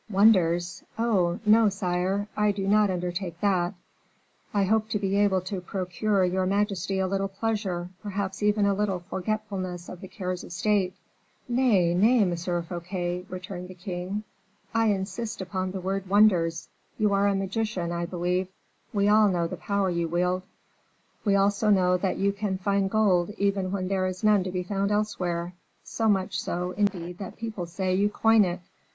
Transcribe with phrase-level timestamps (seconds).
[0.09, 0.83] "Wonders?
[0.97, 1.39] Oh!
[1.45, 2.27] no, sire.
[2.35, 3.75] I do not undertake that.
[4.51, 8.73] I hope to be able to procure your majesty a little pleasure, perhaps even a
[8.73, 10.95] little forgetfulness of the cares of state."
[11.47, 12.35] "Nay, nay, M.
[12.35, 14.23] Fouquet," returned the king;
[14.73, 18.47] "I insist upon the word 'wonders.' You are a magician, I believe;
[18.91, 20.41] we all know the power you wield;
[21.23, 24.63] we also know that you can find gold even when there is none to be
[24.63, 28.61] found elsewhere; so much so, indeed, that people say you coin it."